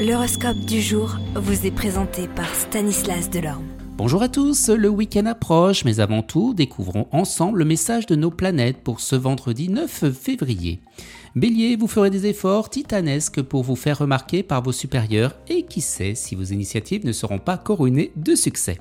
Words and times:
L'horoscope 0.00 0.60
du 0.60 0.80
jour 0.80 1.18
vous 1.34 1.66
est 1.66 1.70
présenté 1.70 2.26
par 2.26 2.54
Stanislas 2.54 3.28
Delorme. 3.28 3.66
Bonjour 3.98 4.22
à 4.22 4.30
tous, 4.30 4.70
le 4.70 4.88
week-end 4.88 5.26
approche, 5.26 5.84
mais 5.84 6.00
avant 6.00 6.22
tout, 6.22 6.54
découvrons 6.54 7.06
ensemble 7.12 7.58
le 7.58 7.64
message 7.66 8.06
de 8.06 8.16
nos 8.16 8.30
planètes 8.30 8.78
pour 8.78 9.00
ce 9.00 9.14
vendredi 9.14 9.68
9 9.68 10.10
février. 10.10 10.80
Bélier, 11.36 11.76
vous 11.76 11.86
ferez 11.86 12.08
des 12.08 12.24
efforts 12.24 12.70
titanesques 12.70 13.42
pour 13.42 13.62
vous 13.62 13.76
faire 13.76 13.98
remarquer 13.98 14.42
par 14.42 14.62
vos 14.62 14.72
supérieurs 14.72 15.36
et 15.50 15.64
qui 15.64 15.82
sait 15.82 16.14
si 16.14 16.34
vos 16.34 16.44
initiatives 16.44 17.04
ne 17.04 17.12
seront 17.12 17.38
pas 17.38 17.58
couronnées 17.58 18.12
de 18.16 18.34
succès. 18.34 18.78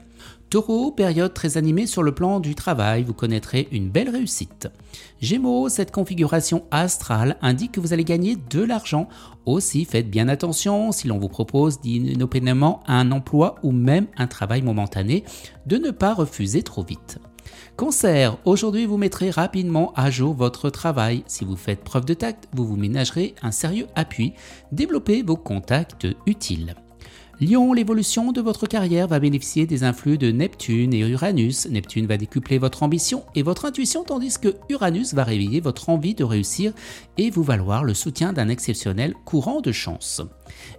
Taureau, 0.49 0.89
période 0.89 1.35
très 1.35 1.57
animée 1.57 1.85
sur 1.85 2.01
le 2.01 2.11
plan 2.11 2.39
du 2.39 2.55
travail, 2.55 3.03
vous 3.03 3.13
connaîtrez 3.13 3.67
une 3.71 3.89
belle 3.89 4.09
réussite. 4.09 4.67
Gémeaux, 5.21 5.69
cette 5.69 5.91
configuration 5.91 6.63
astrale 6.71 7.37
indique 7.43 7.73
que 7.73 7.79
vous 7.79 7.93
allez 7.93 8.03
gagner 8.03 8.35
de 8.35 8.63
l'argent. 8.63 9.07
Aussi, 9.45 9.85
faites 9.85 10.09
bien 10.09 10.27
attention 10.27 10.91
si 10.91 11.07
l'on 11.07 11.19
vous 11.19 11.29
propose 11.29 11.79
d'inopinément 11.81 12.81
un 12.87 13.11
emploi 13.11 13.55
ou 13.61 13.71
même 13.71 14.07
un 14.17 14.25
travail 14.25 14.63
momentané, 14.63 15.23
de 15.67 15.77
ne 15.77 15.91
pas 15.91 16.15
refuser 16.15 16.63
trop 16.63 16.83
vite. 16.83 17.19
Cancer, 17.75 18.35
aujourd'hui 18.43 18.87
vous 18.87 18.97
mettrez 18.97 19.29
rapidement 19.29 19.93
à 19.95 20.09
jour 20.09 20.33
votre 20.33 20.71
travail. 20.71 21.23
Si 21.27 21.45
vous 21.45 21.57
faites 21.57 21.83
preuve 21.83 22.05
de 22.05 22.15
tact, 22.15 22.47
vous 22.55 22.65
vous 22.65 22.75
ménagerez 22.75 23.35
un 23.43 23.51
sérieux 23.51 23.85
appui. 23.93 24.33
Développez 24.71 25.21
vos 25.21 25.37
contacts 25.37 26.07
utiles. 26.25 26.73
Lion, 27.41 27.71
l'évolution 27.71 28.33
de 28.33 28.41
votre 28.41 28.67
carrière 28.67 29.07
va 29.07 29.21
bénéficier 29.21 29.65
des 29.65 29.85
influx 29.85 30.17
de 30.17 30.29
Neptune 30.29 30.93
et 30.93 31.07
Uranus. 31.07 31.67
Neptune 31.67 32.05
va 32.05 32.17
décupler 32.17 32.57
votre 32.57 32.83
ambition 32.83 33.23
et 33.33 33.43
votre 33.43 33.63
intuition 33.63 34.03
tandis 34.03 34.37
que 34.37 34.55
Uranus 34.67 35.13
va 35.13 35.23
réveiller 35.23 35.61
votre 35.61 35.87
envie 35.87 36.15
de 36.15 36.25
réussir 36.25 36.73
et 37.17 37.29
vous 37.29 37.43
valoir 37.43 37.85
le 37.85 37.93
soutien 37.93 38.33
d'un 38.33 38.49
exceptionnel 38.49 39.13
courant 39.23 39.61
de 39.61 39.71
chance. 39.71 40.21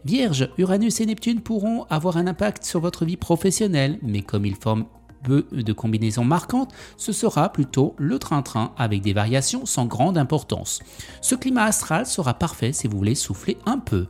Vierge, 0.04 0.50
Uranus 0.58 1.00
et 1.00 1.06
Neptune 1.06 1.40
pourront 1.40 1.84
avoir 1.84 2.18
un 2.18 2.26
impact 2.26 2.62
sur 2.62 2.80
votre 2.80 3.06
vie 3.06 3.16
professionnelle, 3.16 3.98
mais 4.02 4.20
comme 4.20 4.44
ils 4.44 4.54
forment 4.54 4.84
peu 5.24 5.46
de 5.52 5.72
combinaisons 5.72 6.24
marquantes, 6.24 6.74
ce 6.98 7.12
sera 7.12 7.50
plutôt 7.50 7.94
le 7.96 8.18
train-train 8.18 8.74
avec 8.76 9.00
des 9.00 9.14
variations 9.14 9.64
sans 9.64 9.86
grande 9.86 10.18
importance. 10.18 10.80
Ce 11.22 11.34
climat 11.34 11.64
astral 11.64 12.04
sera 12.04 12.34
parfait 12.34 12.74
si 12.74 12.86
vous 12.86 12.98
voulez 12.98 13.14
souffler 13.14 13.56
un 13.64 13.78
peu. 13.78 14.08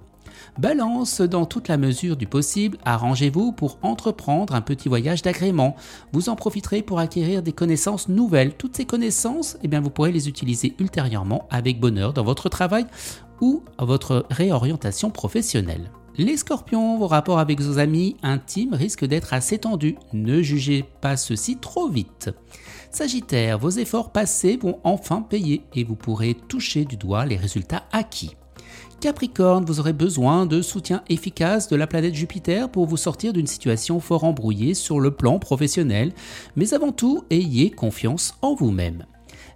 Balance, 0.58 1.20
dans 1.20 1.46
toute 1.46 1.68
la 1.68 1.76
mesure 1.76 2.16
du 2.16 2.26
possible, 2.26 2.78
arrangez-vous 2.84 3.52
pour 3.52 3.78
entreprendre 3.82 4.54
un 4.54 4.60
petit 4.60 4.88
voyage 4.88 5.22
d'agrément. 5.22 5.76
Vous 6.12 6.28
en 6.28 6.36
profiterez 6.36 6.82
pour 6.82 6.98
acquérir 6.98 7.42
des 7.42 7.52
connaissances 7.52 8.08
nouvelles. 8.08 8.54
Toutes 8.54 8.76
ces 8.76 8.84
connaissances, 8.84 9.56
eh 9.62 9.68
bien, 9.68 9.80
vous 9.80 9.90
pourrez 9.90 10.12
les 10.12 10.28
utiliser 10.28 10.74
ultérieurement 10.78 11.46
avec 11.50 11.80
bonheur 11.80 12.12
dans 12.12 12.24
votre 12.24 12.48
travail 12.48 12.86
ou 13.40 13.62
votre 13.78 14.26
réorientation 14.30 15.10
professionnelle. 15.10 15.90
Les 16.16 16.36
scorpions, 16.36 16.98
vos 16.98 17.06
rapports 17.06 17.38
avec 17.38 17.60
vos 17.60 17.78
amis 17.78 18.16
intimes 18.22 18.74
risquent 18.74 19.06
d'être 19.06 19.32
assez 19.32 19.58
tendus. 19.58 19.96
Ne 20.12 20.42
jugez 20.42 20.84
pas 21.00 21.16
ceci 21.16 21.56
trop 21.56 21.88
vite. 21.88 22.30
Sagittaire, 22.90 23.58
vos 23.58 23.70
efforts 23.70 24.10
passés 24.10 24.58
vont 24.60 24.80
enfin 24.84 25.22
payer 25.22 25.62
et 25.74 25.84
vous 25.84 25.94
pourrez 25.94 26.34
toucher 26.34 26.84
du 26.84 26.96
doigt 26.96 27.24
les 27.24 27.36
résultats 27.36 27.84
acquis. 27.92 28.36
Capricorne, 29.00 29.64
vous 29.64 29.80
aurez 29.80 29.94
besoin 29.94 30.44
de 30.44 30.60
soutien 30.60 31.02
efficace 31.08 31.68
de 31.68 31.76
la 31.76 31.86
planète 31.86 32.14
Jupiter 32.14 32.68
pour 32.68 32.84
vous 32.84 32.98
sortir 32.98 33.32
d'une 33.32 33.46
situation 33.46 33.98
fort 33.98 34.24
embrouillée 34.24 34.74
sur 34.74 35.00
le 35.00 35.10
plan 35.10 35.38
professionnel, 35.38 36.12
mais 36.54 36.74
avant 36.74 36.92
tout, 36.92 37.24
ayez 37.30 37.70
confiance 37.70 38.34
en 38.42 38.54
vous-même. 38.54 39.06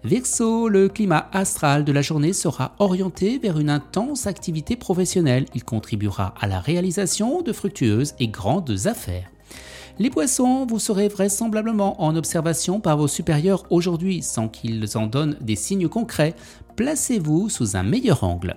Verseau, 0.02 0.68
le 0.68 0.88
climat 0.88 1.28
astral 1.32 1.84
de 1.84 1.92
la 1.92 2.00
journée 2.00 2.32
sera 2.32 2.74
orienté 2.78 3.38
vers 3.38 3.58
une 3.58 3.68
intense 3.68 4.26
activité 4.26 4.76
professionnelle. 4.76 5.44
Il 5.54 5.62
contribuera 5.62 6.32
à 6.40 6.46
la 6.46 6.58
réalisation 6.58 7.42
de 7.42 7.52
fructueuses 7.52 8.14
et 8.18 8.28
grandes 8.28 8.86
affaires. 8.86 9.30
Les 9.98 10.08
poissons, 10.08 10.64
vous 10.66 10.78
serez 10.78 11.08
vraisemblablement 11.08 12.02
en 12.02 12.16
observation 12.16 12.80
par 12.80 12.96
vos 12.96 13.08
supérieurs 13.08 13.64
aujourd'hui 13.68 14.22
sans 14.22 14.48
qu'ils 14.48 14.96
en 14.96 15.06
donnent 15.06 15.36
des 15.42 15.56
signes 15.56 15.88
concrets. 15.88 16.34
Placez-vous 16.76 17.50
sous 17.50 17.76
un 17.76 17.82
meilleur 17.82 18.24
angle. 18.24 18.56